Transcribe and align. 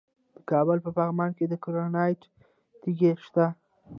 د 0.35 0.37
کابل 0.51 0.77
په 0.85 0.89
پغمان 0.97 1.31
کې 1.37 1.45
د 1.47 1.53
ګرانیټ 1.63 2.19
تیږې 2.81 3.11
شته. 3.25 3.45